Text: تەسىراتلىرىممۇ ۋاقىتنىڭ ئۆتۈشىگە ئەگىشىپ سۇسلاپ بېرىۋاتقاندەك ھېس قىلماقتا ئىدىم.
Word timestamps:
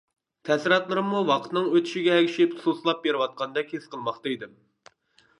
تەسىراتلىرىممۇ 0.47 1.19
ۋاقىتنىڭ 1.25 1.67
ئۆتۈشىگە 1.75 2.15
ئەگىشىپ 2.21 2.55
سۇسلاپ 2.63 3.03
بېرىۋاتقاندەك 3.03 3.69
ھېس 3.75 3.85
قىلماقتا 3.93 4.33
ئىدىم. 4.33 4.57